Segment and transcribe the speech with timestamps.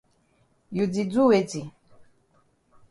[0.75, 1.61] You di do weti?